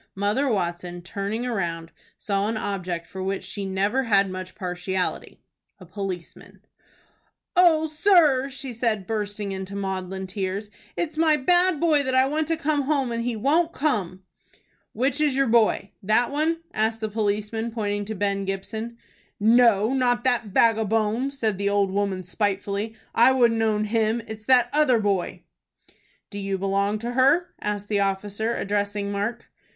Mother 0.15 0.49
Watson, 0.49 1.03
turning 1.03 1.45
round, 1.47 1.91
saw 2.17 2.47
an 2.47 2.57
object 2.57 3.05
for 3.05 3.21
which 3.21 3.43
she 3.43 3.65
never 3.67 4.01
had 4.01 4.31
much 4.31 4.55
partiality, 4.55 5.43
a 5.77 5.85
policeman. 5.85 6.61
"O 7.55 7.85
sir," 7.85 8.49
said 8.49 8.99
she, 8.99 9.03
bursting 9.05 9.51
into 9.51 9.75
maudlin 9.75 10.25
tears, 10.25 10.71
"it's 10.97 11.17
my 11.19 11.37
bad 11.37 11.79
boy 11.79 12.01
that 12.01 12.15
I 12.15 12.25
want 12.25 12.47
to 12.47 12.57
come 12.57 12.81
home, 12.81 13.11
and 13.11 13.23
he 13.23 13.35
won't 13.35 13.73
come." 13.73 14.23
"Which 14.93 15.21
is 15.21 15.35
your 15.35 15.45
boy, 15.45 15.91
that 16.01 16.31
one?" 16.31 16.61
asked 16.73 16.99
the 17.01 17.07
policeman, 17.07 17.69
pointing 17.69 18.03
to 18.05 18.15
Ben 18.15 18.43
Gibson. 18.43 18.97
"No, 19.39 19.93
not 19.93 20.23
that 20.23 20.45
vagabone!" 20.47 21.29
said 21.29 21.59
the 21.59 21.69
old 21.69 21.91
woman, 21.91 22.23
spitefully. 22.23 22.95
"I 23.13 23.31
wouldn't 23.33 23.61
own 23.61 23.83
him. 23.83 24.23
It's 24.27 24.45
that 24.45 24.67
other 24.73 24.97
boy." 24.97 25.43
"Do 26.31 26.39
you 26.39 26.57
belong 26.57 26.97
to 26.97 27.11
her?" 27.11 27.53
asked 27.61 27.87
the 27.87 27.99
officer, 27.99 28.55
addressing 28.55 29.11
Mark. 29.11 29.47